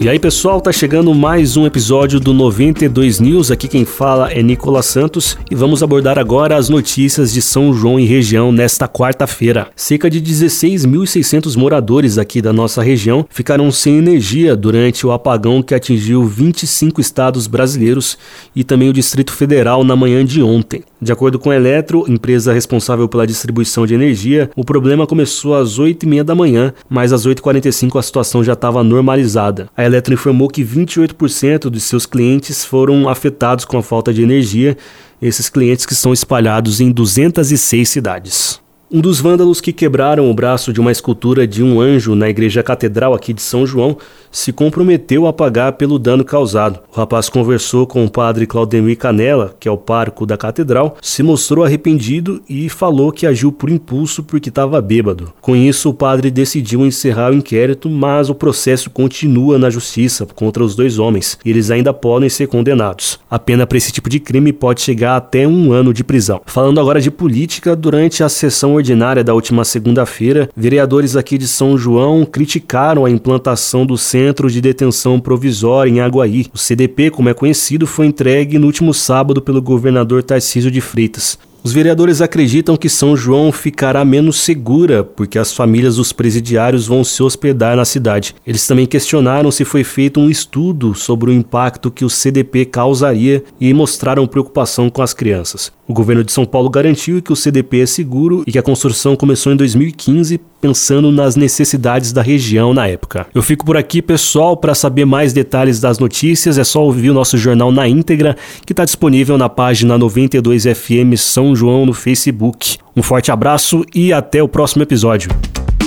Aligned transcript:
E 0.00 0.08
aí, 0.08 0.18
pessoal, 0.18 0.60
tá 0.60 0.70
chegando 0.70 1.14
mais 1.14 1.56
um 1.56 1.64
episódio 1.64 2.20
do 2.20 2.34
92 2.34 3.20
News. 3.20 3.50
Aqui 3.50 3.66
quem 3.66 3.86
fala 3.86 4.30
é 4.30 4.42
Nicolas 4.42 4.84
Santos 4.84 5.38
e 5.50 5.54
vamos 5.54 5.82
abordar 5.82 6.18
agora 6.18 6.56
as 6.56 6.68
notícias 6.68 7.32
de 7.32 7.40
São 7.40 7.72
João 7.72 7.98
e 7.98 8.04
região 8.04 8.52
nesta 8.52 8.86
quarta-feira. 8.86 9.68
Cerca 9.74 10.10
de 10.10 10.20
16.600 10.20 11.56
moradores 11.56 12.18
aqui 12.18 12.42
da 12.42 12.52
nossa 12.52 12.82
região 12.82 13.26
ficaram 13.30 13.70
sem 13.70 13.96
energia 13.96 14.54
durante 14.54 15.06
o 15.06 15.12
apagão 15.12 15.62
que 15.62 15.74
atingiu 15.74 16.22
25 16.24 17.00
estados 17.00 17.46
brasileiros 17.46 18.18
e 18.54 18.62
também 18.62 18.90
o 18.90 18.92
Distrito 18.92 19.32
Federal 19.32 19.82
na 19.84 19.96
manhã 19.96 20.22
de 20.22 20.42
ontem. 20.42 20.82
De 21.00 21.12
acordo 21.12 21.38
com 21.38 21.50
a 21.50 21.56
Eletro, 21.56 22.04
empresa 22.08 22.52
responsável 22.52 23.06
pela 23.06 23.26
distribuição 23.26 23.86
de 23.86 23.94
energia, 23.94 24.50
o 24.56 24.64
problema 24.64 25.06
começou 25.06 25.54
às 25.54 25.78
8h30 25.78 26.22
da 26.22 26.34
manhã, 26.34 26.72
mas 26.88 27.12
às 27.12 27.26
8h45 27.26 27.98
a 27.98 28.02
situação 28.02 28.42
já 28.42 28.54
estava 28.54 28.82
normalizada. 28.82 29.68
A 29.76 29.83
Eletro 29.84 30.14
informou 30.14 30.48
que 30.48 30.64
28% 30.64 31.70
de 31.70 31.80
seus 31.80 32.06
clientes 32.06 32.64
foram 32.64 33.08
afetados 33.08 33.64
com 33.64 33.76
a 33.76 33.82
falta 33.82 34.12
de 34.12 34.22
energia, 34.22 34.76
esses 35.20 35.48
clientes 35.48 35.86
que 35.86 35.94
são 35.94 36.12
espalhados 36.12 36.80
em 36.80 36.90
206 36.90 37.88
cidades. 37.88 38.63
Um 38.94 39.00
dos 39.00 39.18
vândalos 39.18 39.60
que 39.60 39.72
quebraram 39.72 40.30
o 40.30 40.32
braço 40.32 40.72
de 40.72 40.80
uma 40.80 40.92
escultura 40.92 41.48
de 41.48 41.64
um 41.64 41.80
anjo 41.80 42.14
na 42.14 42.28
igreja 42.28 42.62
catedral 42.62 43.12
aqui 43.12 43.32
de 43.32 43.42
São 43.42 43.66
João 43.66 43.96
se 44.30 44.52
comprometeu 44.52 45.26
a 45.26 45.32
pagar 45.32 45.72
pelo 45.72 45.98
dano 45.98 46.24
causado. 46.24 46.78
O 46.92 46.96
rapaz 46.96 47.28
conversou 47.28 47.88
com 47.88 48.04
o 48.04 48.10
padre 48.10 48.46
Claudemir 48.46 48.96
Canela, 48.96 49.56
que 49.58 49.68
é 49.68 49.70
o 49.70 49.76
pároco 49.76 50.24
da 50.24 50.36
catedral, 50.36 50.96
se 51.02 51.24
mostrou 51.24 51.64
arrependido 51.64 52.40
e 52.48 52.68
falou 52.68 53.10
que 53.10 53.26
agiu 53.26 53.50
por 53.50 53.68
impulso 53.68 54.22
porque 54.22 54.48
estava 54.48 54.80
bêbado. 54.80 55.32
Com 55.40 55.56
isso, 55.56 55.88
o 55.90 55.94
padre 55.94 56.30
decidiu 56.30 56.86
encerrar 56.86 57.32
o 57.32 57.34
inquérito, 57.34 57.90
mas 57.90 58.30
o 58.30 58.34
processo 58.34 58.90
continua 58.90 59.58
na 59.58 59.70
justiça 59.70 60.24
contra 60.24 60.62
os 60.62 60.76
dois 60.76 61.00
homens 61.00 61.36
e 61.44 61.50
eles 61.50 61.68
ainda 61.72 61.92
podem 61.92 62.28
ser 62.28 62.46
condenados. 62.46 63.18
A 63.28 63.40
pena 63.40 63.66
para 63.66 63.78
esse 63.78 63.90
tipo 63.90 64.08
de 64.08 64.20
crime 64.20 64.52
pode 64.52 64.82
chegar 64.82 65.16
até 65.16 65.48
um 65.48 65.72
ano 65.72 65.92
de 65.92 66.04
prisão. 66.04 66.40
Falando 66.46 66.80
agora 66.80 67.00
de 67.00 67.10
política, 67.10 67.74
durante 67.74 68.22
a 68.22 68.28
sessão 68.28 68.83
ordinária 68.84 69.24
da 69.24 69.32
última 69.32 69.64
segunda-feira, 69.64 70.50
vereadores 70.54 71.16
aqui 71.16 71.38
de 71.38 71.48
São 71.48 71.78
João 71.78 72.26
criticaram 72.26 73.06
a 73.06 73.10
implantação 73.10 73.86
do 73.86 73.96
centro 73.96 74.50
de 74.50 74.60
Detenção 74.60 75.18
Provisória 75.18 75.90
em 75.90 76.00
Aguaí. 76.00 76.46
O 76.52 76.58
CDP, 76.58 77.10
como 77.10 77.30
é 77.30 77.34
conhecido, 77.34 77.86
foi 77.86 78.04
entregue 78.04 78.58
no 78.58 78.66
último 78.66 78.92
sábado 78.92 79.40
pelo 79.40 79.62
governador 79.62 80.22
Tarcísio 80.22 80.70
de 80.70 80.82
Freitas. 80.82 81.38
Os 81.64 81.72
vereadores 81.72 82.20
acreditam 82.20 82.76
que 82.76 82.90
São 82.90 83.16
João 83.16 83.50
ficará 83.50 84.04
menos 84.04 84.36
segura 84.36 85.02
porque 85.02 85.38
as 85.38 85.50
famílias 85.50 85.96
dos 85.96 86.12
presidiários 86.12 86.86
vão 86.86 87.02
se 87.02 87.22
hospedar 87.22 87.74
na 87.74 87.86
cidade. 87.86 88.34
Eles 88.46 88.66
também 88.66 88.84
questionaram 88.84 89.50
se 89.50 89.64
foi 89.64 89.82
feito 89.82 90.20
um 90.20 90.28
estudo 90.28 90.94
sobre 90.94 91.30
o 91.30 91.32
impacto 91.32 91.90
que 91.90 92.04
o 92.04 92.10
CDP 92.10 92.66
causaria 92.66 93.42
e 93.58 93.72
mostraram 93.72 94.26
preocupação 94.26 94.90
com 94.90 95.00
as 95.00 95.14
crianças. 95.14 95.72
O 95.86 95.92
governo 95.92 96.24
de 96.24 96.32
São 96.32 96.46
Paulo 96.46 96.70
garantiu 96.70 97.20
que 97.20 97.32
o 97.32 97.36
CDP 97.36 97.80
é 97.80 97.86
seguro 97.86 98.42
e 98.46 98.52
que 98.52 98.58
a 98.58 98.62
construção 98.62 99.14
começou 99.14 99.52
em 99.52 99.56
2015 99.56 100.40
pensando 100.60 101.12
nas 101.12 101.36
necessidades 101.36 102.10
da 102.10 102.22
região 102.22 102.72
na 102.72 102.86
época. 102.86 103.26
Eu 103.34 103.42
fico 103.42 103.66
por 103.66 103.76
aqui, 103.76 104.00
pessoal, 104.00 104.56
para 104.56 104.74
saber 104.74 105.04
mais 105.04 105.34
detalhes 105.34 105.80
das 105.80 105.98
notícias 105.98 106.56
é 106.56 106.64
só 106.64 106.82
ouvir 106.82 107.10
o 107.10 107.14
nosso 107.14 107.36
jornal 107.36 107.70
na 107.70 107.86
íntegra, 107.86 108.34
que 108.64 108.72
está 108.72 108.84
disponível 108.84 109.36
na 109.36 109.48
página 109.48 109.98
92 109.98 110.64
FM 110.64 111.18
São 111.18 111.54
João 111.54 111.84
no 111.84 111.92
Facebook. 111.92 112.78
Um 112.96 113.02
forte 113.02 113.30
abraço 113.30 113.84
e 113.94 114.12
até 114.12 114.42
o 114.42 114.48
próximo 114.48 114.82
episódio. 114.82 115.30